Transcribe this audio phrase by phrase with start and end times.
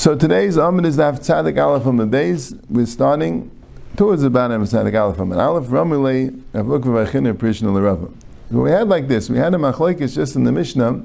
[0.00, 2.54] So today's Amid is Daf Tzadik Aleph on the days.
[2.70, 3.50] We're starting
[3.98, 8.10] towards the bottom of Tzadik Aleph on Aleph Ramulei Avuk V'Vachin Prishna L'Rava.
[8.50, 9.28] So we had like this.
[9.28, 11.04] We had a machlekes just in the Mishnah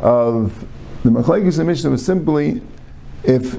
[0.00, 0.66] of
[1.04, 2.60] the machlekes in the Mishnah was simply
[3.24, 3.58] if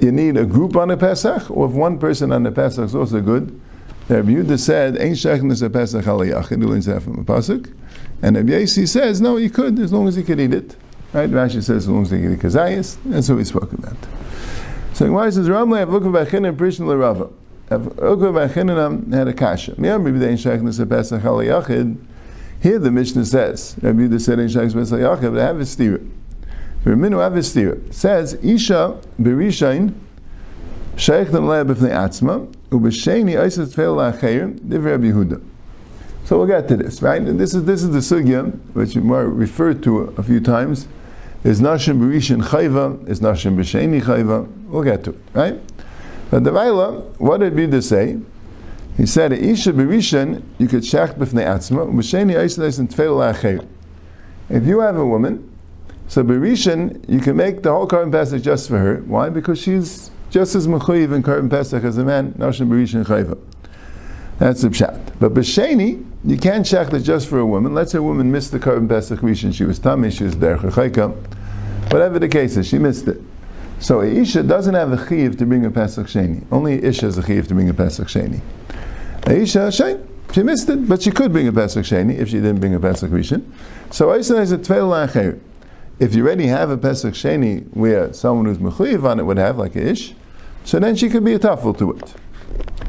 [0.00, 2.96] you need a group on a Pesach or if one person on the Pesach is
[2.96, 3.60] also good.
[4.08, 7.72] The Rabbi said, "Ain't shechnas a Pesach aliyachid." You learn that from a pasuk,
[8.20, 10.74] and Rabbi Yasi says, "No, you could as long as you could eat it."
[11.12, 11.30] Right?
[11.30, 13.96] Rashi says, "As long as you can eat kazayis." That's what we spoke about.
[14.94, 17.30] So why says Ramle about Chinim Prishin L'Rava.
[17.70, 19.72] Looked about Chinim um, had a kasha.
[19.72, 21.96] Miyam Rabbi Ain't shechnas a Pesach aliyachid.
[22.60, 26.06] Here the Mishnah says, Rabbi said, "Ain't shechnas Pesach aliyachid," but I have a stira.
[26.84, 27.92] Reminu have a stira.
[27.92, 29.94] Says Isha berishain.
[30.96, 35.42] Sheikh the lab b'fnei atzma, ubesheni oisas tefel la'acheir, div Rabbi Yehuda.
[36.24, 37.20] So we'll get to this, right?
[37.20, 40.86] And this is this is the sugya which we referred to a few times.
[41.44, 43.08] Is nashim b'rishin chayva?
[43.08, 44.46] Is nashim b'sheni chayva?
[44.68, 45.60] We'll get to it, right?
[46.30, 48.18] But the Vaila, what did Bida say?
[48.96, 53.66] He said, "Isha b'rishin, you could shech b'fnei atzma, ubesheni oisas tefel la'acheir."
[54.48, 55.50] If you have a woman,
[56.06, 59.02] so b'rishin, you can make the whole karban Pesach just for her.
[59.06, 59.28] Why?
[59.28, 63.36] Because she's just as mechuyev in Karban Pesach as a man, Nashim Barishin Chayva.
[64.42, 65.20] That's the pshat.
[65.20, 67.74] But b'sheni, you can't it just for a woman.
[67.74, 69.54] Let's say a woman missed the Karban Pesach Rishon.
[69.54, 71.14] She was tummy, she was der chayka.
[71.92, 73.20] Whatever the case is, she missed it.
[73.78, 76.44] So a Isha doesn't have a chiv to bring a Pesach Sheni.
[76.50, 78.40] Only a Isha has a chiv to bring a Pesach Sheni.
[79.28, 80.04] A Isha, shein,
[80.34, 82.80] she missed it, but she could bring a Pesach Sheni if she didn't bring a
[82.80, 83.44] Pesach Rishon.
[83.92, 85.38] So Isha is a Tveil.
[86.00, 89.56] If you already have a Pesach Sheni where someone who's mechuyev on it would have,
[89.56, 90.16] like a Ish,
[90.64, 92.14] so then she could be a tafel to it.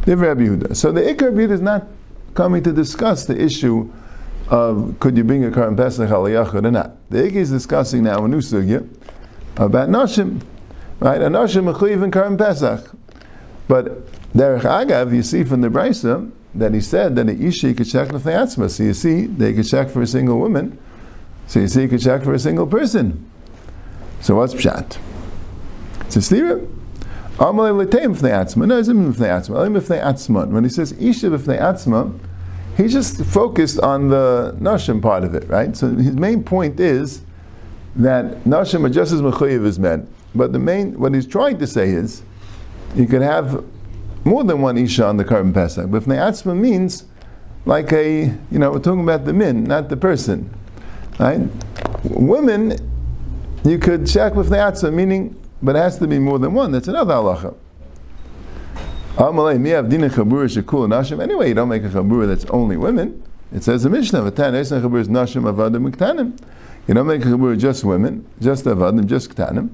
[0.06, 1.88] So the Ikar Yehuda is not
[2.34, 3.90] coming to discuss the issue
[4.50, 7.10] of could you bring a Karban Pesach aliyachud or not.
[7.10, 8.88] The Ikar is discussing now a new sugya
[9.56, 10.42] about Nashim.
[11.00, 11.22] Right?
[11.22, 12.94] A Nashim mechuyev in Karban Pesach.
[13.70, 17.90] But Derech Agav, you see from the Brisa that he said that the Isha could
[17.90, 20.78] check the So you see, they could check for a single woman.
[21.48, 23.30] So you see, you could check for a single person.
[24.20, 24.98] So what's Pshat?
[26.02, 26.68] It's a stira.
[27.38, 27.74] When he
[30.70, 32.20] says Isha b'fnei atzma,
[32.78, 35.76] he just focused on the Nashim part of it, right?
[35.76, 37.22] So his main point is
[37.96, 40.08] that Nashim are just as mechuyev as men.
[40.36, 42.22] But the main, what he's trying to say is,
[42.96, 43.64] you could have
[44.26, 45.90] more than one Isha on the karban Pesach.
[45.90, 47.06] But b'fnei atzma means
[47.66, 50.54] like a, you know, we're talking about the min, not the person,
[51.20, 51.42] right?
[52.04, 52.78] Women,
[53.66, 56.72] you could check b'fnei atzma, meaning but it has to be more than one.
[56.72, 57.56] That's another halacha.
[59.16, 63.24] Anyway, you don't make a chabura that's only women.
[63.54, 66.38] It says the Mishnah, Khurburi is nashma vadim qtanim.
[66.88, 69.70] You don't make a chabura just women, just avadim, just ktanim.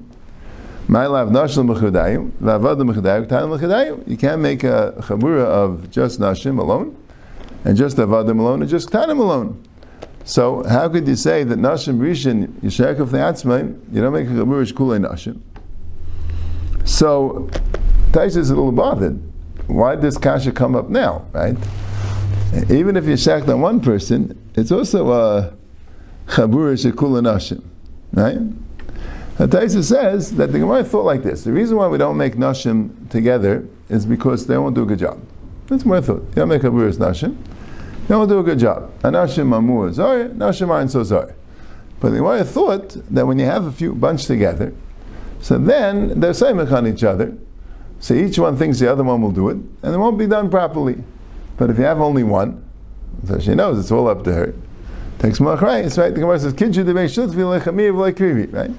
[4.06, 6.96] You can't make a chabura of just nashim alone,
[7.64, 9.64] and just avadim alone, and just ktanim alone.
[10.24, 14.70] So how could you say that nashim rishon yishakaf the You don't make a chabura
[14.70, 15.40] shkulei nashim.
[16.84, 17.48] So
[18.12, 19.20] Taisa is a little bothered.
[19.66, 21.56] Why does kasha come up now, right?
[22.68, 25.54] Even if you're shacked on one person, it's also a
[26.26, 27.62] chabura shekula nashim,
[28.12, 28.38] right?
[29.38, 31.44] Taisa says that the Gemara thought like this.
[31.44, 34.98] The reason why we don't make nashim together is because they won't do a good
[34.98, 35.20] job.
[35.68, 36.22] That's my thought.
[36.22, 37.36] You don't make chaburas nashim.
[38.08, 38.90] They won't do a good job.
[39.02, 41.34] Anashim amur zor, nashim aren't so zor.
[42.00, 44.74] But the Gemara thought that when you have a few bunch together,
[45.40, 47.36] so then they're saying on each other.
[47.98, 50.50] So each one thinks the other one will do it, and it won't be done
[50.50, 51.02] properly.
[51.56, 52.64] But if you have only one,
[53.26, 54.54] so she knows it's all up to her.
[55.18, 56.14] Takes machrayis, right?
[56.14, 58.70] The Gemara says, "Kidshu v'lekrivi," right?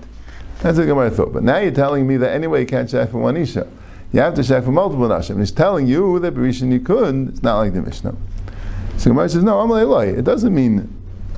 [0.61, 1.33] That's the Gemara thought.
[1.33, 3.67] But now you're telling me that anyway you can't share for one isha.
[4.11, 5.39] You have to share for multiple nashim.
[5.39, 7.29] He's telling you that Berishin you could.
[7.29, 8.15] It's not like the Mishnah.
[8.97, 10.89] So Gemara says, "No, Amalei It doesn't mean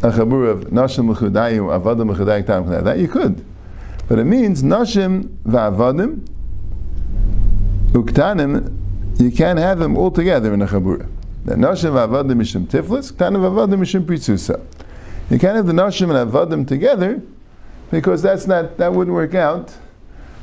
[0.01, 3.43] a chabur of nashim l'chudayu avadim l'chudayu tam That you could."
[4.13, 6.27] But it means nashim va'avadim
[7.93, 8.77] uktanim.
[9.19, 11.09] You can't have them all together in a chabura.
[11.45, 14.61] The nashim va'avadim mishim tiflis, uktanim va'avadim mishim pritzusa.
[15.31, 17.23] You can't have the nashim and avadim together
[17.89, 19.75] because that's not that wouldn't work out.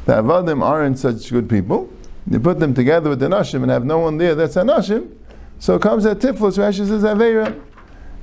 [0.07, 1.89] The avadim aren't such good people.
[2.29, 4.35] You put them together with the nashim and have no one there.
[4.35, 5.13] That's a nashim.
[5.61, 6.59] So it comes at tiflis.
[6.59, 7.57] Rashi says aveira.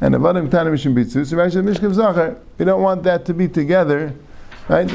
[0.01, 1.35] And avadim ktanim mishim pritzusa.
[1.35, 2.37] Rashi mishkav zachar.
[2.59, 4.13] You don't want that to be together,
[4.67, 4.91] right?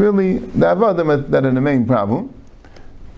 [0.00, 2.32] Really the avodim that are the main problem,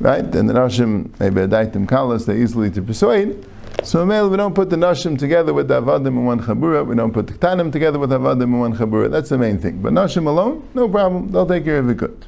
[0.00, 0.24] right?
[0.34, 3.46] And the nashim maybe eh, adaitim kalas they're easily to persuade.
[3.84, 6.84] So male, we don't put the nashim together with the avadim in one chabura.
[6.84, 9.08] We don't put the ktanim together with avadim in one chabura.
[9.08, 9.80] That's the main thing.
[9.80, 11.30] But nashim alone, no problem.
[11.30, 12.26] They'll take care of it good.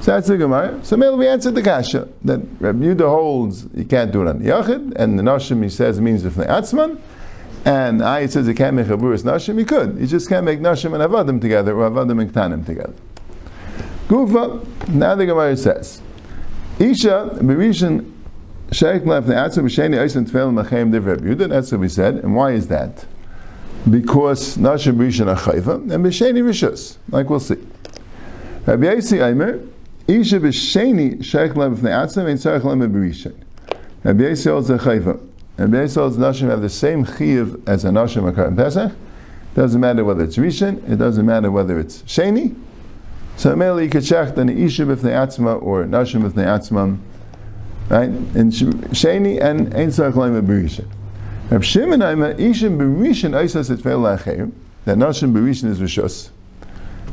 [0.00, 0.82] So that's the Gemara.
[0.82, 4.40] So maybe we answered the kasha that Rabbi Yehuda holds you can't do it on
[4.40, 6.98] Yachid, and the Nashim he says means the Atzman,
[7.64, 10.00] and I says you can't make Chaburis Nashim, you could.
[10.00, 12.94] You just can't make Nashim and Avadim together, or Avadim and Ktanim together.
[14.10, 16.02] Gufa, now the Gemara says,
[16.80, 18.12] Isha, Berishan,
[18.72, 22.34] Sheikh left the Atzma B'Sheni Eisen Tefel Machem Div Yehuda, that's what we said, and
[22.34, 23.06] why is that?
[23.88, 27.54] Because Nashim Berishan are Chayva, and B'Sheni Rishus, like we'll see.
[28.66, 29.60] Rabbi Yossi Aimer,
[30.08, 33.36] Isha b'sheni sheikh lem b'fnei atzim and tzarech lem b'rishin.
[34.02, 35.24] Rabbi Yossi holds a chayva.
[35.56, 38.90] Rabbi Yossi holds nashim have the same chiyuv as a nashim akar Pesach.
[39.54, 40.82] Doesn't matter whether it's rishin.
[40.90, 42.56] It doesn't matter whether it's sheni.
[43.40, 46.98] So mainly you could check then isha b'fnei atzma or nashim b'fnei atzmam,
[47.88, 48.10] right?
[48.10, 50.86] In sheni and ein tzarech lem b'rishin.
[51.48, 54.52] Rabbi Shimon Aimer, Isha b'rishin oisas et feil la'achayim.
[54.84, 56.28] That nashim b'rishin is rishus.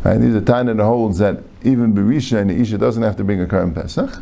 [0.03, 0.18] Right?
[0.18, 3.47] These are Tana that holds that even Berisha and Isha doesn't have to bring a
[3.47, 4.21] Karim Pesach,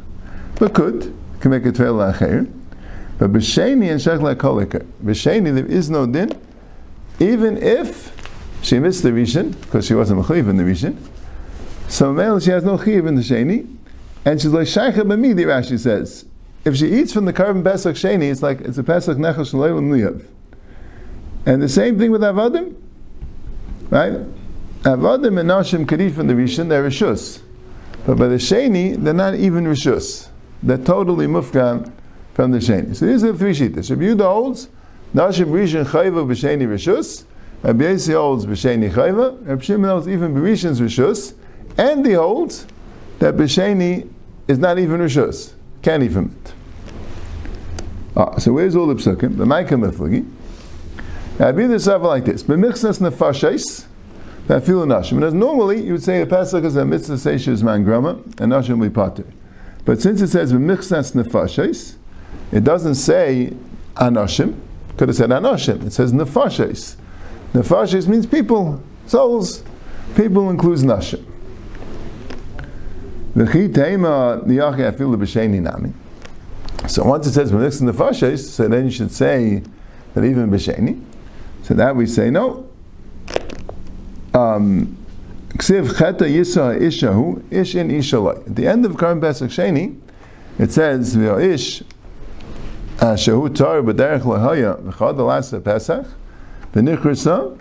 [0.60, 2.48] but could, can make a Tveil La'acher.
[3.18, 6.40] But B'Sheni and Shech La'kolika, B'Sheni there is no din,
[7.20, 8.16] even if
[8.62, 10.96] she missed the Rishon, because she wasn't Mechayiv in the Rishon,
[11.96, 13.74] so male she has no Chayiv in the Sheni,
[14.26, 16.26] and she's like Sheicha B'midi, Rashi says.
[16.66, 19.90] If she eats from the karban Pesach Sheni, it's like, it's a Pesach Nechel Shalayim
[19.90, 20.26] Nuyav.
[21.46, 22.76] And the same thing with avodim,
[23.92, 24.14] right?
[24.82, 27.42] Avodim and Nashim eat from the Rishon, they're Rishus.
[28.06, 30.28] But by the Sheni, they're not even Rishus.
[30.64, 31.94] They're totally Mufgan
[32.34, 32.94] from the Sheni.
[32.94, 33.90] So these are the three Shitas.
[33.90, 34.68] Rabbi Yehuda holds,
[35.14, 37.24] Nashim Rishon Chayva B'Sheni Rishus.
[37.62, 39.48] Rabbi Yossi holds B'Sheni Chayva.
[39.48, 41.36] Rabbi Shimon holds even B'Rishon's Rishus.
[41.78, 42.68] And he holds
[43.20, 44.10] that B'Sheni
[44.48, 45.54] is not even Rishus.
[45.82, 46.54] Can't from it.
[48.18, 49.38] Ah, so where's all the psukim?
[49.38, 50.26] The Meflagi.
[51.38, 52.44] Rabbi Yehuda said like this.
[52.44, 53.86] B'michsas nefashais,
[54.48, 55.14] that feel nashim.
[55.14, 58.54] And as normally you would say a pasuk is a mitzvah seishes man grama and
[58.54, 59.26] nashim we pater.
[59.84, 61.96] But since it says b'michsas nefashes,
[62.54, 63.54] it doesn't say
[63.96, 64.58] anashim.
[64.98, 65.86] Could have said anashim.
[65.86, 66.96] It says nefashes.
[67.52, 69.62] Nefashes means people, souls.
[70.16, 71.26] People includes nashim.
[72.54, 73.25] V'chi teima niyachi afilu b'sheni nami.
[73.36, 73.44] So
[77.04, 79.62] once it says b'michsas nefashes, so then you should say
[80.14, 81.04] that even b'sheni.
[81.64, 82.66] So that we say no
[84.34, 84.98] um,
[85.52, 85.60] in.
[85.60, 85.70] At
[88.56, 90.00] the end of Karim Pesach Sheni,
[90.58, 91.84] it says v'ish
[93.00, 96.06] shehu tar b'derech lahaya v'chad alasa Pesach
[96.74, 97.58] v'nichrisa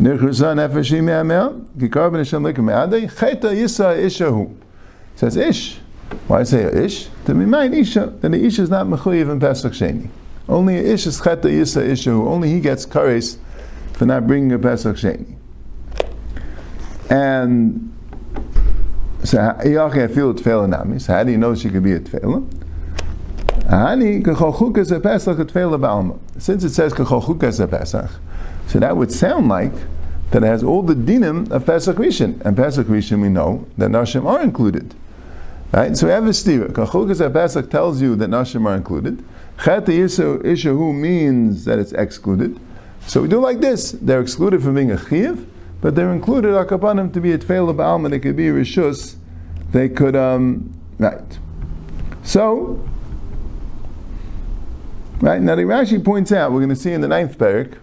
[0.00, 4.56] nichrisa nefeshi me'amel kikar b'nisham likim me'adei cheta yisa ishahu.
[5.14, 5.78] Says ish.
[6.26, 7.08] Why say ish?
[7.26, 8.06] To be mine isha.
[8.20, 10.08] Then the ish is not mechuyev in Pesach Sheni.
[10.48, 12.26] Only ish is cheta yisa ishahu.
[12.26, 13.36] Only he gets kares
[13.92, 15.36] for not bringing a Pesach Sheni.
[17.10, 17.92] And
[19.24, 20.98] so Yacheh feel tefillah nami.
[20.98, 22.48] So how do you know she could be a tefillah?
[23.64, 26.18] Hani kacholchuk is a Pesach a tefillah ba'alma.
[26.40, 28.10] Since it says kacholchuk is a Pesach,
[28.70, 29.72] so that would sound like
[30.30, 32.40] that it has all the dinim of Pesach Rishon.
[32.42, 34.94] And Pesach Rishon we know that Nashim are included.
[35.72, 35.96] Right?
[35.96, 36.68] So we have a stira.
[36.70, 39.24] Kachuk is a Pesach tells you that Nashim are included.
[39.64, 42.60] Chet Ishahu means that it's excluded.
[43.08, 43.90] So we do like this.
[43.90, 45.48] They're excluded from being a chiv,
[45.80, 48.08] but they're included akapanim to be a tefillah ba'alma.
[48.10, 49.16] They could be rishus.
[49.72, 51.38] They could um right.
[52.22, 52.86] So
[55.20, 57.78] right now the Rashi points out we're going to see in the ninth parak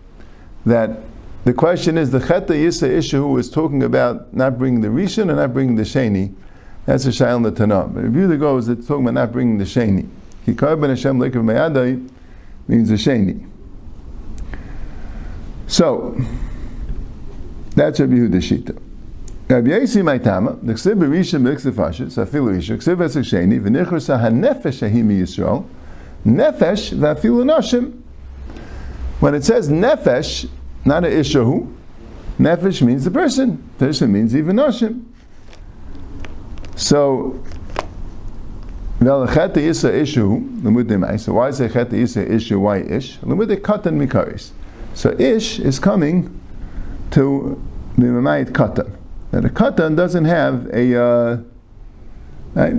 [0.68, 1.00] that
[1.46, 5.38] the question is the cheta yisa who is talking about not bringing the rishon and
[5.38, 6.36] not bringing the sheni.
[6.86, 7.94] That's a shayl in the Tanakh.
[7.94, 10.08] But if you goes, it's talking about not bringing the sheni.
[10.46, 12.10] Kikar ben Hashem lekav mayadai
[12.68, 13.50] means the sheni.
[15.68, 16.18] So,
[17.76, 18.82] that's Rabbi Yehuda Shita.
[19.50, 24.90] Rabbi Yossi Maitama, the Ksiv Berisha Miksiv Fashis, Afilu Isha, Ksiv Esek Sheni, V'nichrusa HaNefesh
[24.90, 25.66] Ahimi Yisrael,
[26.26, 28.02] Nefesh V'afilu Nashim.
[29.20, 30.50] When it says Nefesh,
[30.86, 31.74] not a Ishahu,
[32.40, 33.68] Nefesh means the person.
[33.80, 35.06] Person means even Nashim.
[36.76, 37.44] So,
[39.00, 42.60] Well, Cheta Isa Ishu, Lemud So why is it Cheta Isa Ishu?
[42.60, 43.18] Why Ish?
[43.20, 44.52] Lemud Katan Mikaris.
[44.94, 46.40] So Ish is coming
[47.12, 47.62] to
[47.96, 48.92] Mimamayit Katan.
[49.32, 51.00] Now the Katan doesn't have a.
[51.00, 51.38] Uh,
[52.56, 52.76] right?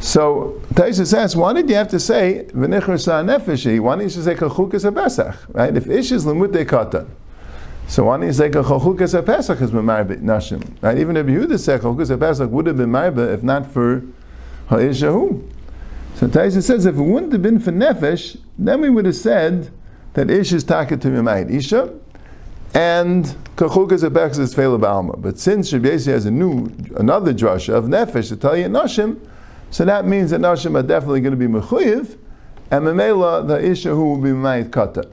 [0.00, 3.80] So Taisa says, why did you have to say v'nichur nefeshi?
[3.80, 5.36] Why didn't you say kachukas a pesach?
[5.48, 5.76] Right?
[5.76, 7.08] If ish is lemute katan,
[7.88, 10.80] so why didn't you say kachukas a pesach is b'marbit nashim?
[10.80, 10.96] Right?
[10.98, 14.04] Even if Yehuda said kachukas a pesach would have been marba if not for
[14.68, 15.42] ha'ishahu.
[16.14, 19.70] So Taisa says, if it wouldn't have been for nefesh, then we would have said
[20.14, 21.92] that ish is taka to mimayit isha,
[22.74, 23.24] and
[23.56, 25.20] kachukas abechs is tefela ba'alma.
[25.20, 29.18] But since Rabbi has a new, another drasha of nefesh to tell you nashim,
[29.70, 32.18] so that means that nashim are definitely going to be mechuyev,
[32.70, 35.08] and memela the isha who will be mayit kata.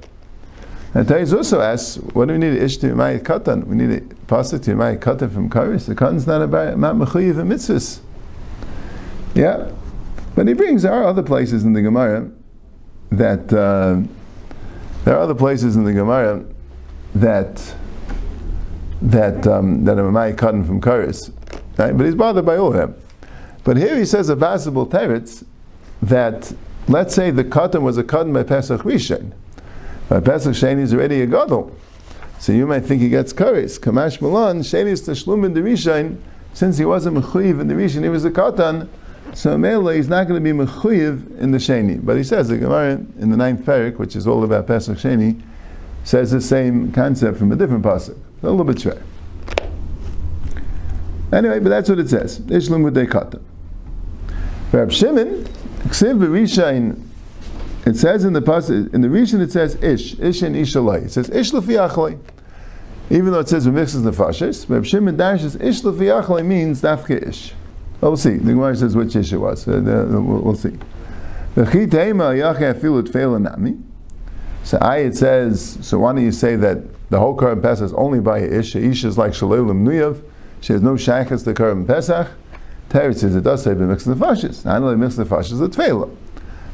[0.94, 3.66] And Taiz also asks, what do we need ish to be mayit katan?
[3.68, 5.86] We need a pasuk to be mayit katan from karis.
[5.86, 8.00] The katan's not about not mechuyev and mitzvahs.
[9.36, 9.72] Yeah,
[10.36, 12.32] but he brings there are other places in the Gemara
[13.12, 14.02] that uh,
[15.04, 16.44] there are other places in the Gemara
[17.14, 17.76] that
[19.02, 21.32] that um, that are mayit katan from karis,
[21.78, 21.96] right?
[21.96, 22.96] But he's bothered by all of them.
[23.68, 25.44] But here he says a possible teretz
[26.02, 26.54] that
[26.88, 29.34] let's say the katan was a katan by Pesach Rishon.
[30.08, 31.76] By Pesach Sheni is already a gadol.
[32.40, 33.78] So you might think he gets kares.
[33.78, 36.18] Kamash Milan, Sheni is Tashlum in the Rishon,
[36.54, 38.88] since he wasn't mechuyev in the Rishon, he was a katan.
[39.34, 42.00] So Mele, he's not going to be mechuyev in the Sheni.
[42.06, 45.42] But he says the Gemara in the ninth parak, which is all about Pesach Sheni,
[46.06, 48.18] says the same concept from a different pasuk.
[48.44, 49.02] A little bit short.
[51.34, 52.40] Anyway, but that's what it says.
[52.40, 53.42] Ishlum with katan.
[54.72, 55.48] Rab Shimon,
[57.86, 61.06] it says in the passage, in the region it says ish, ish and ishalai.
[61.06, 62.20] It says ish lefiachlai.
[63.10, 67.54] Even though it says mixes nefashes, Reb Shimon dashes ish lefiachlai means dafke ish.
[68.02, 68.36] Well, we'll see.
[68.36, 69.66] The Gemara says which ish it was.
[69.68, 70.78] Uh, we'll, we'll see.
[71.56, 71.72] So I
[74.98, 75.78] it says.
[75.82, 78.76] So why don't you say that the whole Karim Pesach is only by ish?
[78.76, 80.22] Ish is like shalolim nuyav.
[80.60, 82.28] She has no shakas to Karim Pesach.
[82.90, 84.64] Teretz says it does say b'mixes nefashes.
[84.64, 86.16] Not only mixes nefashes, a tefillah.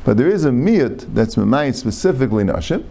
[0.05, 2.83] But there is a miyut that's memayit specifically nashim.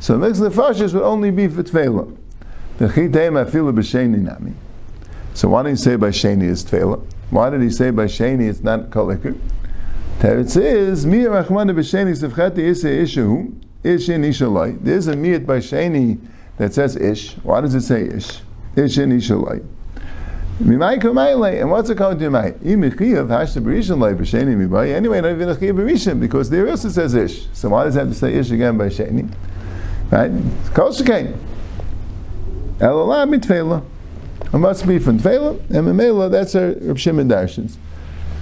[0.00, 2.14] So mixed nefashis would only be for tvela.
[2.78, 4.52] The chiteim afilu b'sheni nami.
[5.32, 7.02] So why did he say by sheni is tvela?
[7.30, 9.38] Why did he say by sheni it's not kolikr?
[10.18, 14.78] Teretz says miyat rachmana b'sheni sefchati ishe ishahu ishin ishalai.
[14.82, 16.18] There's a miyut by sheni
[16.58, 17.34] that says ish.
[17.36, 18.40] Why does it say ish?
[18.74, 19.64] Ishin ishalai.
[20.58, 22.54] And what's it called to mibai.
[24.94, 27.46] Anyway, not even a chiyav because there also says ish.
[27.52, 29.30] So why does it have to say ish again by sheni?
[30.10, 30.30] Right?
[30.72, 31.36] Kol shekain.
[32.78, 33.84] Elalah mitfela.
[34.52, 36.30] It must be from tefela and memela.
[36.30, 37.76] That's our Reb Shimon darshins.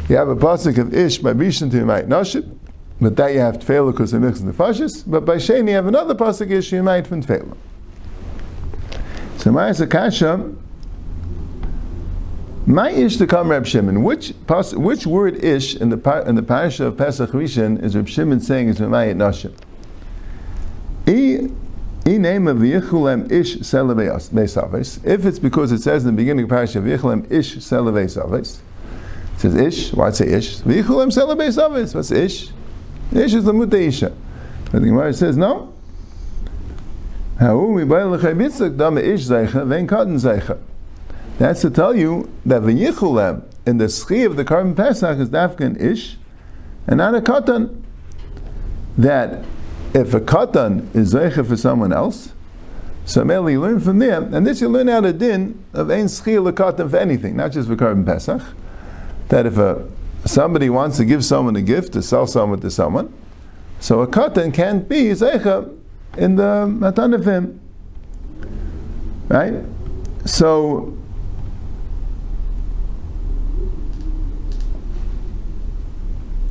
[0.09, 2.49] You have a pasuk of ish by bishan to Mimai nashib,
[3.01, 5.03] but that you have tefela because it mixes the fashes.
[5.03, 7.57] But by sheni you have another pasuk ish Mimai from tefela.
[9.39, 10.55] So Ma'aseh Kasha.
[12.67, 14.03] My ish to come Reb Shimon.
[14.03, 14.33] Which
[14.73, 18.69] which word ish in the in the parasha of Pesach Rishon is Reb Shimon saying
[18.69, 19.53] is Ramayit Nashim?
[21.07, 26.51] I name of Yichulem ish selaveis If it's because it says in the beginning of
[26.51, 29.93] parasha Yichulem ish selaveis it says ish.
[29.93, 30.57] Why say ish?
[30.61, 32.49] Yichulem selaveis What's ish?
[33.13, 34.15] Ish is the mutaisha.
[34.73, 35.75] But the Gemara says no.
[37.39, 40.59] How we buy lechay bitzak dama ish zeicha vein cotton zeicha.
[41.39, 45.31] That's to tell you that the yichulem in the schi of the karban pesach is
[45.31, 46.17] dafkan ish,
[46.87, 47.83] and not a katan.
[48.97, 49.45] That
[49.93, 52.33] if a katan is zeicha for someone else,
[53.05, 56.07] so merely you learn from there, and this you learn out a din of ein
[56.07, 58.43] schi katan for anything, not just for karban pesach.
[59.29, 59.89] That if a
[60.25, 63.13] somebody wants to give someone a gift to sell someone to someone,
[63.81, 65.77] so a katan can't be zeicha
[66.17, 67.61] in the matan of him,
[69.29, 69.55] right?
[70.25, 70.97] So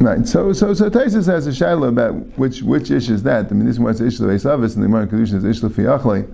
[0.04, 0.28] Right.
[0.28, 3.50] So so so Taisus has a shaila about which which ish is that.
[3.50, 6.30] I mean, this one says ish levesavis, and the Gemara Kedushin is ish lefiachle.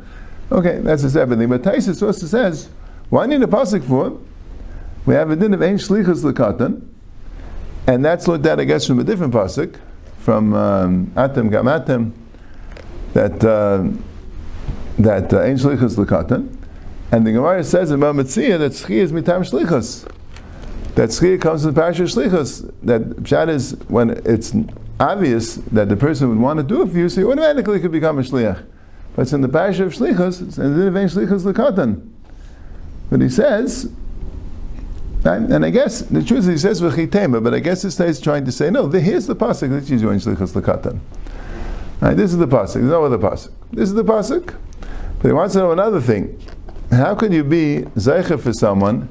[0.52, 1.50] Okay, that's the seventh thing.
[1.50, 2.70] But Taisus also says,
[3.10, 4.20] why need a pasuk for?
[5.06, 6.82] We have a din of ein shlichus lekatan,
[7.86, 9.80] and that's looked at, I guess, from a different pasuk,
[10.18, 12.12] from um, Atem Gamatem,
[13.14, 13.84] that uh,
[14.98, 16.58] that uh, ein shlichus lekatan,
[17.12, 20.12] and the Gemara says about Mitzia that ski is mitam shlichus
[21.00, 22.74] that schia comes from of Shlichus.
[22.84, 24.54] That pshat is when it's
[25.00, 27.94] obvious that the person would want to do it for you, so you automatically could
[27.94, 28.66] become a shliach.
[29.16, 32.06] But it's in the Parashat of Shlichus, it's in the Shlichus Lekatan.
[33.10, 33.94] But he says,
[35.24, 38.44] and I guess the truth is he says v'chitema, but I guess this is trying
[38.44, 38.86] to say no.
[38.86, 41.00] The, here's the pasuk that you join shlichus lekatan.
[42.02, 42.74] Right, this is the pasuk.
[42.74, 43.52] There's no other pasuk.
[43.72, 44.54] This is the pasuk.
[45.22, 46.42] But he wants to know another thing.
[46.92, 49.08] How can you be zeicher for someone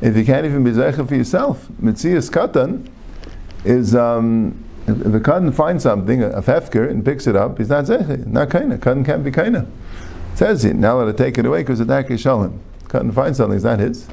[0.00, 2.88] if you can't even be zeicha for yourself, mitzias katan
[3.64, 7.70] is um, if, if a katan finds something, a, hefker, and picks it up, he's
[7.70, 8.78] not zeicha, not kaina.
[8.78, 9.66] Katan can't be kaina.
[10.32, 10.76] It says it.
[10.76, 12.60] Now let it take it away because the daki shalom.
[12.84, 14.06] Katan finds something, it's not his.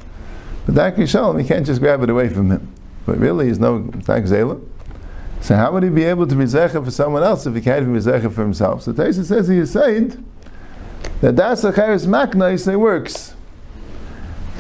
[0.66, 2.72] But daki shalom, he can't just grab it away from him.
[3.06, 4.62] But really, he's no tak zela.
[5.42, 7.82] So how would he be able to be zeicha for someone else if he can't
[7.82, 8.84] even be zeicha for himself?
[8.84, 10.24] So Taisa says he is saying
[11.22, 13.36] that das acheres maknais it works.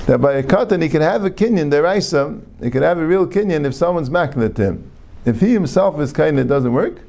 [0.07, 3.27] That by a katan he can have a kinyan deraisa, he can have a real
[3.27, 4.91] kinyan if someone's makna to him.
[5.25, 7.01] If he himself is kind, it doesn't work.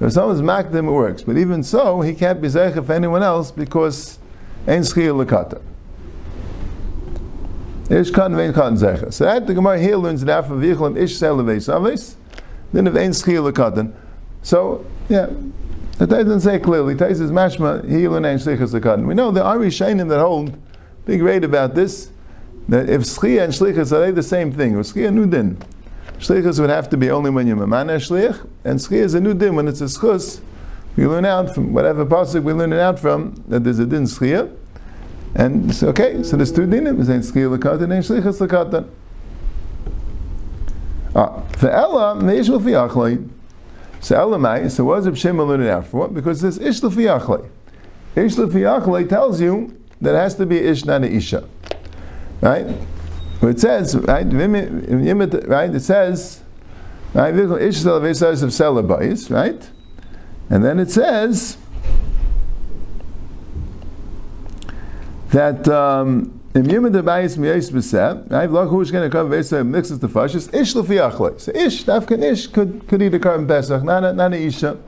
[0.00, 1.22] If someone's makna him, it works.
[1.22, 4.18] But even so, he can't be zeich for anyone else because
[4.66, 5.60] ein schiyah lekata.
[7.90, 9.12] Ish kan vein kan zeich.
[9.12, 12.16] So that the Gemara here learns that for vehicle ish sel aves
[12.72, 13.92] then if ein schiyah lekata.
[14.42, 15.28] So yeah.
[15.98, 16.94] The doesn't say clearly.
[16.94, 19.04] Tais is mashma healing and shlichus lekatan.
[19.04, 20.56] We know the Ari Shainim that hold
[21.04, 22.12] big rate about this
[22.68, 24.74] that if schia and shlichus are they the same thing?
[24.74, 25.56] Or schia nudin.
[26.18, 29.54] Shlichus would have to be only when you're mamana shlich, and schia is a nudin
[29.54, 30.40] when it's a schus.
[30.96, 34.04] We learn out from whatever pasuk we learn it out from that there's a din
[34.04, 34.54] schia.
[35.34, 37.04] And so, okay, so there's two dinim.
[37.04, 38.88] There's schia lekatan and shlichus lekatan.
[41.14, 43.28] Ah, for Ella, meishul fiachloi.
[44.00, 46.08] So Elamai, so what does Reb Shimon learn it out for?
[46.08, 47.48] Because this ish l'fiyachle.
[48.14, 51.48] Ish l'fiyachle tells you that it has to be ish, not an isha.
[52.40, 52.66] Right?
[53.42, 56.42] It says, right, right, it says,
[57.14, 57.34] right?
[60.50, 61.56] And then it says
[65.30, 66.40] that um,
[68.30, 68.48] right?
[68.48, 70.48] Who's going to come mixes the fashes.
[70.52, 70.72] Ish.
[70.72, 74.78] So ish, dafkan ish could could eat a karban pesach, not a, not a isha.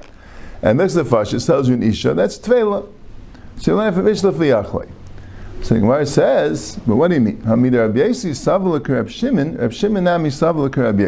[0.63, 2.15] And mix the fashes tells you an isha.
[2.15, 2.87] That's tvela.
[3.59, 4.23] So you learn from ish.
[5.63, 7.41] So the Gemara says, but what do you mean?
[7.43, 10.99] Hamid Rabbi Yasi savla Rab Shimon, Rab Shimon nami savla Rab.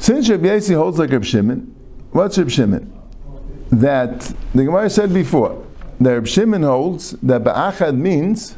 [0.00, 1.74] Since Rabbi Yasi holds like Rab Shimon,
[2.12, 2.92] what's Rab Shimon?
[3.70, 4.20] That
[4.54, 5.64] the Gemara said before,
[6.00, 8.56] that Rab Shimon holds that ba'achad means,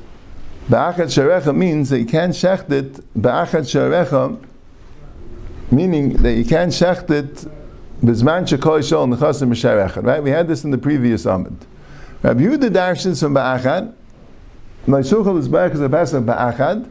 [0.69, 4.37] ba'achad sharecha means that you can't shecht it, ba'achad sharecha,
[5.71, 7.35] meaning that you can't shecht it,
[8.02, 10.23] bizman shekol shol nechasim b'sharecha, right?
[10.23, 11.57] We had this in the previous Amid.
[12.23, 13.94] Rabbi Yehuda darshins from ba'achad,
[14.87, 16.88] Maisuchel is back as a ba'achad,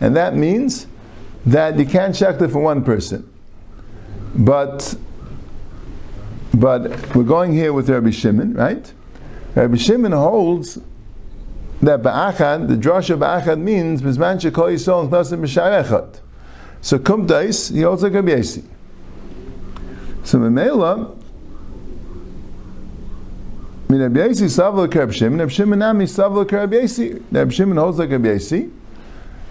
[0.00, 0.86] and that means
[1.46, 3.28] that you can't it for one person.
[4.34, 4.94] But
[6.54, 8.92] but we're going here with Rabbi Shimon, right?
[9.54, 10.78] Rabbi Shimon holds
[11.80, 16.20] that ba'achad, the drasha ba'achad means bizman shekol yisol nchasim b'sharechot.
[16.82, 18.64] So kumtais, he holds like Rabbi Yasi.
[20.24, 21.21] So Memela,
[23.92, 27.22] I mean, Rabbi Yasi savla Rabbi Shimon, Rabbi Shimon nami savla Rabbi Yasi.
[27.30, 28.70] Rabbi Shimon holds like Rabbi Yasi,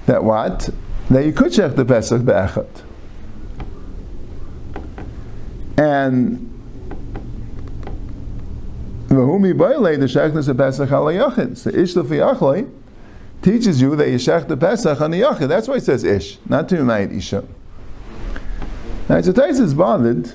[0.07, 0.67] that what?
[1.11, 2.67] That you could check the Pesach ba'achad.
[5.77, 6.51] And
[9.09, 11.55] V'humi boile the shechnas of Pesach al yachid.
[11.57, 12.67] So ish l'fi
[13.43, 15.49] teaches you that you shech the Pesach on the yachid.
[15.49, 17.43] That's why it says ish, not to remind isha.
[19.07, 20.33] Now, so Tais is bothered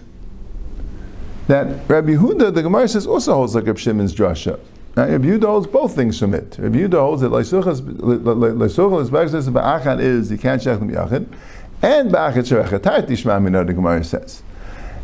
[1.49, 4.59] that Rabbi Yehuda, the Gemara says, also holds like Rabbi Shimon's drasha.
[4.97, 6.57] Now, Rabbi Yehuda holds both things from it.
[6.59, 7.81] Rabbi Yehuda holds that Leisuchas
[9.03, 11.27] is says ba'achad is you can't shech yachid,
[11.83, 14.43] and ba'achad sherechet tishma the Gemara says.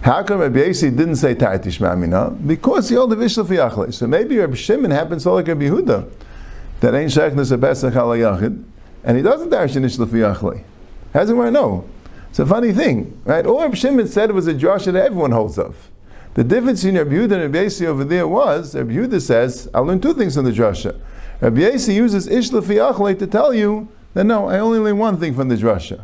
[0.02, 3.94] How come Rabbi Yasi didn't say Ta'at Tishma Because he held the Vishla Fiachle.
[3.94, 6.10] So maybe Rabbi Shimon happens to like Rabbi Yehuda,
[6.80, 8.64] that ain't Shechnes a Pesach al Yachid,
[9.04, 10.64] and he doesn't dash in Ishla Fiachle.
[11.12, 11.84] How does to know?
[12.30, 13.46] It's a funny thing, right?
[13.46, 15.88] All Rabbi Shimon said was a drasha that everyone holds of.
[16.34, 19.80] The difference in Rabbi Yehuda and Rabbi Yasi over there was, Rabbi Yehuda says, "I
[19.80, 20.96] learned two things from the drasha.
[21.40, 25.34] Rabbi Yasi uses Ishla Fiachle to tell you that no, I only learned one thing
[25.34, 26.02] from the drasha.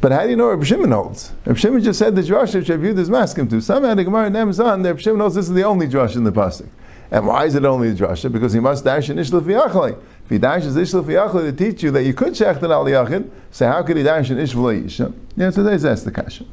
[0.00, 1.32] But how do you know Reb Shimon holds?
[1.44, 3.60] Reb Shimon just said the Josh which Reb Yehuda is masking to.
[3.60, 6.32] Somehow the Gemara names on Reb Shimon holds this is the only drasha in the
[6.32, 6.68] pasuk.
[7.10, 8.32] And why is it only the drasha?
[8.32, 9.98] Because he must dash in Ishluf Yachlei.
[10.24, 13.66] If he dashes Ishluf Yachlei to teach you that you could shecht al Yachid, so
[13.66, 15.12] how could he dash in Ishvul Yisha?
[15.36, 16.44] Yeah, so that's the kasha.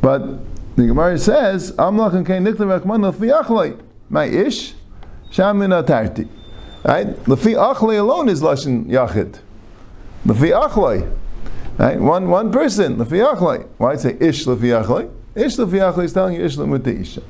[0.00, 0.22] But
[0.82, 3.80] the Gemara says, Amlach Kain Nichta Rachman Lefi Yachlei.
[4.08, 4.74] My Ish,
[5.30, 6.28] Shamin Atarti.
[6.84, 7.08] Right?
[7.24, 9.40] Lefi Achlei alone is Lashon Yachid.
[10.24, 11.12] Lefi Achlei.
[11.78, 12.00] Right?
[12.00, 13.64] One one person, lefiachlei.
[13.78, 15.08] Why say ish lefiachlei?
[15.36, 17.22] Ish lefiachlei is telling you ish lemute isha.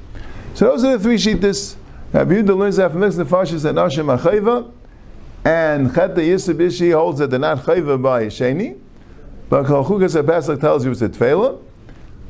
[0.54, 1.76] So those are the three sheetas.
[2.14, 4.72] Rabbi Yehuda learns that from Mixed Nefashis and Nashim Achayva,
[5.44, 8.78] and Chet Yisib Ishi holds that they're not Chayva by Sheni,
[9.50, 11.62] but Chalchukas Pesach tells you it's a Tfela,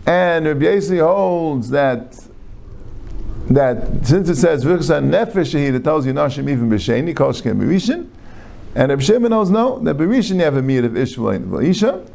[0.08, 2.18] and Rabbi Yasi holds that
[3.50, 8.08] that since it says V'chsa Nefesh it tells you Nashim even B'Sheni, Koshkem B'Rishin,
[8.74, 12.08] and Reb Shimon knows no, that Berishin you have a meat of Ishmael and Valisha,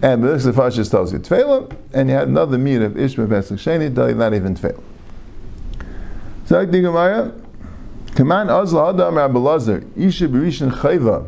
[0.00, 3.94] and Berachs Fashis tells you Tfeilim, and you had another meat of Ishmael Pesach Sheni,
[3.94, 4.82] tell you not even Tfeilim.
[6.46, 7.34] So the Gemara,
[8.14, 11.26] Kaman Azla Adam Rabbi Lazar, Isha Berishin Chayva,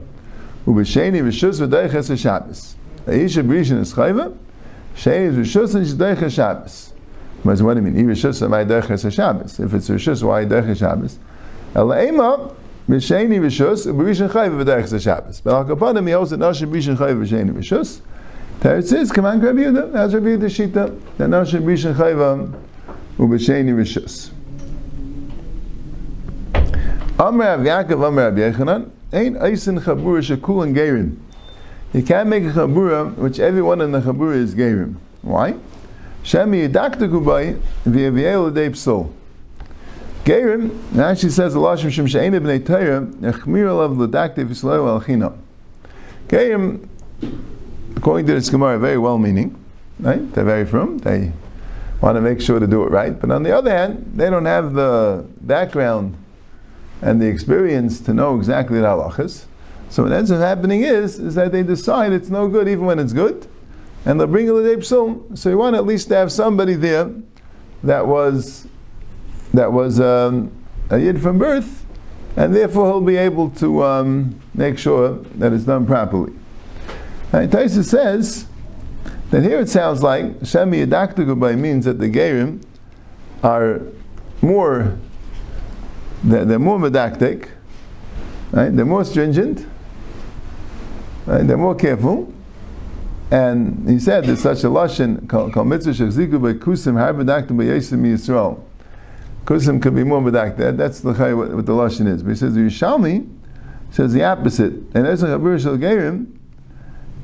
[0.64, 2.74] Ubesheni Rishus V'deiches HaShabbos.
[3.06, 4.34] Isha Berishin is Chayva,
[4.94, 6.92] Sheni is Rishus and Shdeiches HaShabbos.
[7.42, 8.06] What do you mean?
[8.06, 9.64] Rishus, my Deiches HaShabbos.
[9.64, 11.16] If it's Rishus, why Deiches HaShabbos?
[11.74, 12.54] Elaima,
[12.88, 15.40] B'Sheni Rishus, B'Rishon Chayv V'Derech Shabbos.
[15.40, 18.00] But Al Kapanim, he holds that Nashim Rishon Chayv B'Sheni Rishus.
[18.60, 22.52] Teretz is, on, Rabbi Yehuda, that's Rabbi Yehuda Shita, that Nashim Rishon Chayv
[23.18, 24.30] U'B'Sheni Rishus.
[27.18, 30.74] Amr Rav Yaakov, Amr Rav Yechanan, Ein Eisen Chabura Shekul and
[31.92, 34.94] You can't make a Chabura which everyone in the Chabura is Gerim.
[35.22, 35.54] Why?
[36.22, 39.12] Shemi Yedakta Kubai, V'Yeviel L'Dei Psol.
[40.24, 45.36] Gerim, actually says the Lashim Shem She'ena B'nei Torah, Echmir Alav L'Dakta V'Sloy Al Chino.
[46.28, 46.88] Gerim,
[47.96, 49.56] according to this Gemara, very well meaning,
[49.98, 50.32] right?
[50.32, 50.98] They're very firm.
[50.98, 51.32] They
[52.00, 53.18] want to make sure to do it right.
[53.20, 56.16] But on the other hand, they don't have the background
[57.02, 59.46] and the experience to know exactly the halachas.
[59.90, 62.98] So what ends up happening is, is that they decide it's no good even when
[62.98, 63.46] it's good,
[64.04, 65.36] and they'll bring a l'dei psul.
[65.36, 67.12] So you want at least to have somebody there
[67.82, 68.68] that was
[69.52, 70.52] that was um,
[70.90, 71.84] a yid from birth,
[72.36, 76.32] and therefore he'll be able to um, make sure that it's done properly.
[77.32, 78.46] And Taisa says
[79.30, 82.62] that here it sounds like Shemi Yadaktagubai means that the Gerim
[83.42, 83.82] are
[84.40, 84.96] more
[86.22, 87.48] they're, they're more medactic,
[88.52, 88.68] right?
[88.74, 89.66] They're more stringent,
[91.26, 91.46] right?
[91.46, 92.32] They're more careful.
[93.30, 97.64] And he said there's such a lashon called mitzvah shechziku by kusim har bedaktim by
[97.64, 98.60] yesim yisrael.
[99.44, 100.76] Kusim could be more bedaktim.
[100.76, 102.22] That's the what, what the lashon is.
[102.22, 103.28] But he says the Yerushalmi
[103.90, 104.72] says the opposite.
[104.94, 105.28] And there's a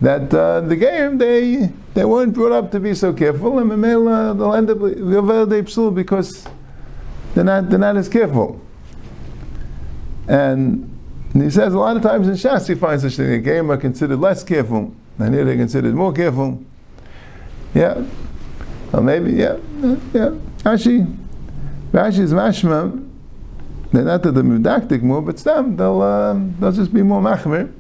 [0.00, 4.34] that uh, the gerim they they weren't brought up to be so careful, and uh,
[4.34, 4.78] they'll end up
[5.94, 6.46] because
[7.34, 8.60] they're not they're not as careful.
[10.28, 10.95] And
[11.42, 13.30] he says a lot of times in Shas he finds such thing.
[13.30, 16.62] The game are considered less careful, and here they're considered more careful.
[17.74, 18.04] Yeah.
[18.92, 19.56] Or maybe, yeah,
[20.14, 20.36] yeah.
[20.62, 21.16] Rashi,
[21.92, 23.02] Rashi is mashma.
[23.92, 27.72] They're not that the mudaktik more, but stam, they'll, uh, they'll just be more machmer.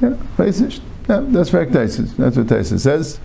[0.00, 0.16] Yeah.
[1.08, 2.16] Yeah, that's Taisis.
[2.16, 3.18] That's what Taisis says.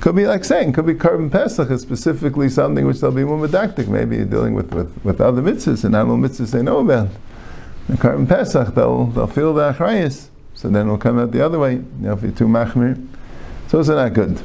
[0.00, 3.46] Could be like saying, could be karban pesach is specifically something which they'll be more
[3.46, 3.86] medactic.
[3.86, 7.08] Maybe dealing with, with, with other mitzvahs and animal mitzvahs they know about.
[7.88, 11.58] The Karban Pesach, they'll, they'll feel the achrayas, so then it'll come out the other
[11.58, 11.74] way.
[11.74, 13.06] You know, if you're too machmir.
[13.68, 14.40] So it's not good.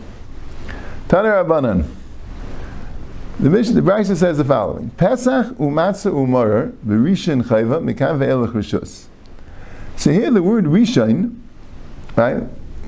[1.07, 1.85] Tana Rabbanan.
[3.39, 9.05] The Mishnah, the Brisa says the following: Pesach umatzah umorer v'rishin chayva mikan ve'elach rishus.
[9.95, 11.37] So here the word rishon,
[12.15, 12.43] right,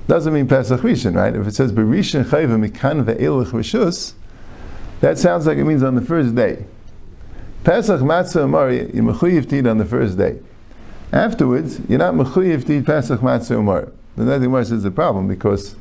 [0.07, 1.35] doesn't mean Pesach rishon, right?
[1.35, 4.13] If it says b'rishin chayva mikan ve'elach rishus,
[5.01, 6.65] that sounds like it means on the first day.
[7.63, 10.39] Pesach matzah umar, you're to eat on the first day.
[11.11, 13.91] Afterwards, you're not mechuyev to eat Pesach matzah umar.
[14.15, 15.75] The Nadi Gemara says the problem because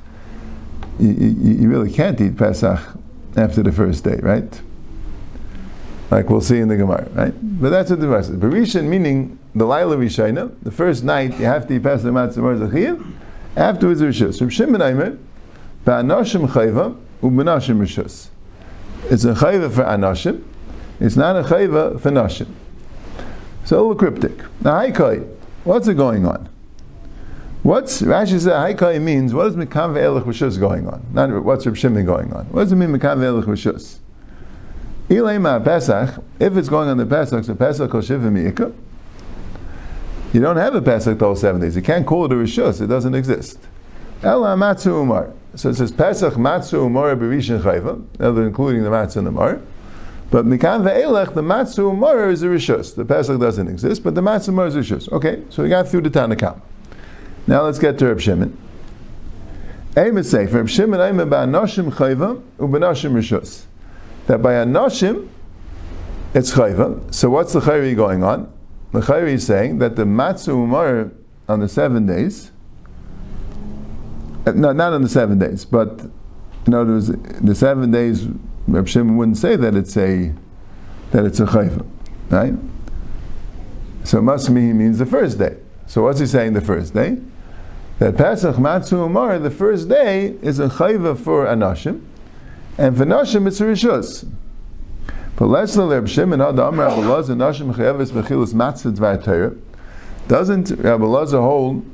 [0.98, 2.80] you, you, you, really can't eat Pesach
[3.36, 4.60] after the first day, right?
[6.10, 7.34] Like we'll see in the Gemara, right?
[7.60, 8.36] But that's what the Gemara says.
[8.36, 12.54] Berishan meaning the Laila Rishayna, the first night you have to eat Pesach matzah umar
[12.54, 13.14] zachiyev.
[13.56, 14.38] Afterwards, Rishus.
[14.38, 15.18] From Shimon Aimer,
[15.84, 18.28] Ba'anoshim chayva, u'benashim Rishus.
[19.10, 20.44] It's a chayva for anashim,
[21.00, 22.48] it's not a chayva for nashim.
[23.64, 24.38] So a little cryptic.
[24.62, 25.28] Now, haikai,
[25.64, 26.48] what's it going on?
[27.62, 29.34] What's Rashi says haikai means?
[29.34, 31.04] What does mikam ve'elach rishus going on?
[31.12, 32.46] Not what's Reb Shimon going on.
[32.46, 33.98] What does it mean mikam ve'elach rishus?
[35.08, 36.22] Ilema Pesach.
[36.38, 38.30] If it's going on the Pesach, so Pesach kol shiva
[40.32, 41.76] You don't have a Pesach the whole seven days.
[41.76, 42.80] You can't call it a rishus.
[42.80, 43.58] It doesn't exist.
[44.22, 45.32] Ela matzu umar.
[45.54, 49.60] So it says Pesach matzu umar b'rishin chayva, including the matzah and the mar.
[50.30, 52.94] But Mikan ve'elech, the Matzu Umar is a Rishus.
[52.94, 55.10] The Pesach doesn't exist, but the Matzu Umar is a Rishus.
[55.10, 56.60] Okay, so we got through the Tanakam.
[57.46, 58.56] Now let's get to Reb Shimon.
[59.96, 60.52] Aim is safe.
[60.52, 63.64] Reb Shimon aim ba'anoshim chayva u'b'anoshim Rishus.
[64.26, 65.28] That by anoshim,
[66.34, 67.12] it's chayva.
[67.12, 68.52] So what's the chayri going on?
[68.92, 71.10] The chayri is saying that the Matzu Umar
[71.48, 72.52] on the seven days,
[74.46, 76.02] uh, no, not on the seven days, but
[76.66, 78.28] in other words, the seven days
[78.68, 80.32] Reb Shimon wouldn't say that it's a
[81.10, 81.86] that it's a chayva,
[82.28, 82.52] right?
[84.04, 85.56] So he means the first day.
[85.86, 87.18] So what's he saying the first day?
[87.98, 92.02] That Pesach Matzu Umar, the first day, is a chayva for anashim,
[92.76, 94.28] and for nashim it's a rishus.
[95.36, 99.54] But let's let Reb Shimon Amar Rabbi Lazar nashim chayeves bechilus matzah dvar Torah.
[100.28, 101.86] Doesn't Rabbi Lazar hold?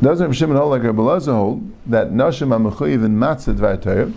[0.00, 4.12] Doesn't Reb Shimon hold like Rabbi Lazar hold that nashim are in matzah dvar Torah?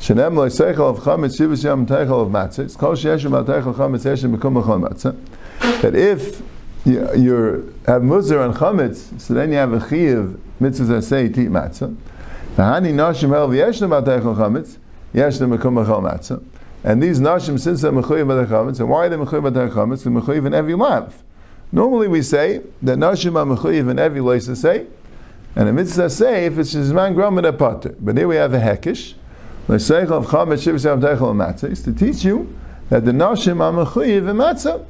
[0.00, 2.60] Shenem lo seichel of chametz shivus yom teichel of matzah.
[2.60, 5.80] It's called sheyeshim al teichel chametz yeshim bekum b'chol matzah.
[5.82, 6.42] That if
[6.86, 11.42] you you have muzar on chametz, so then you have a chiyav mitzvah say to
[11.42, 11.94] eat matzah.
[12.56, 14.78] V'hani nashim el v'yeshim al teichel chametz
[15.12, 16.42] yeshim bekum b'chol matzah.
[16.82, 19.50] And these nashim, since they're mechuyev by the chametz, and why are they mechuyev by
[19.50, 20.04] the chametz?
[20.04, 21.22] They're mechuyev in every month.
[21.72, 24.86] Normally we say that Nashim are HaMechuyiv and every to say,
[25.54, 27.94] and a mitzvah say if it's Zman Gromit Potter.
[28.00, 29.14] But here we have a Hekish,
[29.74, 29.86] is
[31.82, 32.56] to teach you
[32.88, 34.84] that the Nashim are Mechuyiv and Matzah.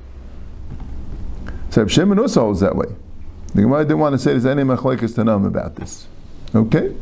[1.71, 2.87] So Shimon also holds that way.
[3.55, 6.07] The Gemara didn't want to say there's any machlekes to know about this.
[6.55, 6.97] Okay?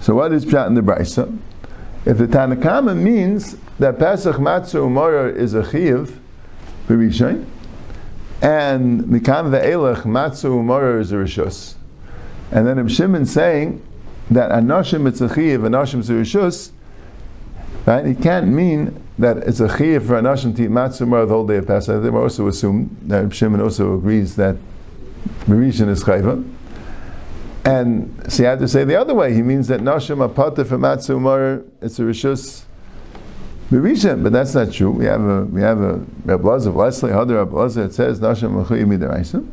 [0.00, 1.36] So what is Pshat in the Brisa?
[2.06, 6.18] If the Tanakama means that Pesach Matzah Umar is a Chiv,
[6.86, 7.44] Berishain,
[8.40, 11.74] and Mikam Ve'elech Matzah Umar is a Rishus,
[12.50, 13.82] and then Shimon saying
[14.30, 16.70] that Anashim it's a Chiv, Anashim is a Rishus,
[17.86, 18.06] right?
[18.06, 21.46] It can't mean that it's a Chiv for Anashim to eat Matzah Umar the whole
[21.46, 22.02] day of Pesach.
[22.02, 24.56] They also assume that Shimon also agrees that
[25.46, 26.48] Berishain is Chayva.
[27.64, 29.34] And so you have to say the other way.
[29.34, 32.64] He means that Nashim apata for Matzumar, it's a Rishus
[33.70, 34.90] Berisha, but that's not true.
[34.90, 38.64] We have a we have a Reb of Leslie, other Reb Lazar, it says Nashim
[38.64, 39.46] Mechuy Midaraisa.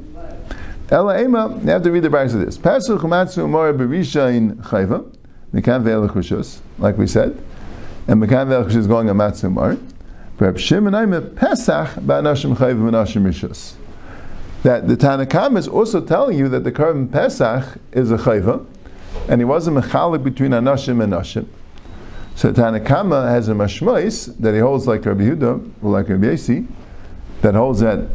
[0.89, 2.57] Ela Ema, you have to read the back of this.
[2.57, 5.13] Pasuk Matsu Umar Berisha in Chayva,
[5.53, 7.37] Mekan Rishus, like we said,
[8.07, 9.77] and Mekan Ve'elach Rishus going on Matsu Umar.
[10.39, 13.75] Reb Shimon Aima Pesach Ba'nashim Chayva Menashim Rishus
[14.63, 18.65] that the Tanakam is also telling you that the Karban Pesach is a chayva,
[19.29, 21.47] and he was a mechalik between Anashim and Nashim.
[22.35, 26.67] So Tanakama has a mashmois that he holds like Rabbi Yehuda, or like Rabbi Yasi,
[27.41, 28.07] that holds that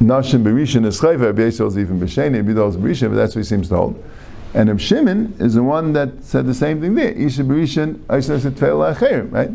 [0.00, 3.44] Nashim Berishin is chayva, Yasi holds even B'Sheni, Rabbi holds Berishin, but that's what he
[3.44, 4.02] seems to hold.
[4.54, 7.12] And Rabbi Shimon is the one that said the same thing there.
[7.12, 9.50] Isha Berishin, Aisha Tfeil right?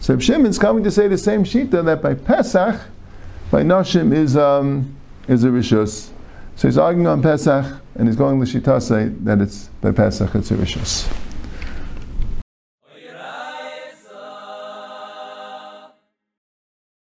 [0.00, 2.80] So Rabbi Shimon's coming to say the same shita that by Pesach,
[3.50, 4.94] by Nashim is um,
[5.28, 6.10] is a rishus.
[6.56, 10.50] So he's arguing on Pesach, and he's going to say that it's by Pesach it's
[10.50, 11.25] a rishus.